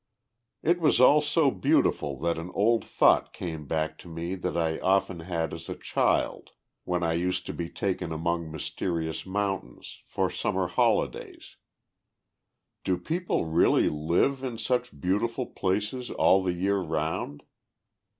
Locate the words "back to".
3.67-4.07